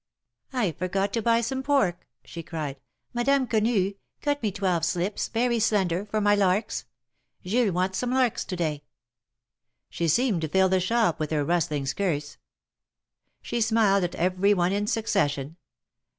"I 0.51 0.71
forgot 0.71 1.13
to 1.13 1.21
buy 1.21 1.41
some 1.41 1.61
pork," 1.61 2.07
she 2.25 2.41
cried. 2.41 2.79
"Madame 3.13 3.45
Quenu, 3.45 3.93
cut 4.19 4.41
me 4.41 4.51
twelve 4.51 4.83
slips, 4.83 5.27
very 5.27 5.59
slender, 5.59 6.07
for 6.07 6.19
my 6.19 6.33
larks. 6.33 6.85
Jules 7.45 7.71
wants 7.73 7.99
some 7.99 8.09
larks 8.11 8.43
to 8.45 8.55
day." 8.55 8.81
THE 9.91 10.01
MARKETS 10.05 10.13
OF 10.15 10.17
PARIS. 10.17 10.17
95 10.17 10.25
She 10.25 10.31
beemed 10.31 10.41
to 10.41 10.47
fill 10.47 10.69
the 10.69 10.79
shop 10.79 11.19
with 11.19 11.29
her 11.29 11.45
rustling 11.45 11.85
skirts. 11.85 12.37
She 13.43 13.61
smiled 13.61 14.03
at 14.03 14.15
every 14.15 14.55
one 14.55 14.71
in 14.71 14.87
succession. 14.87 15.57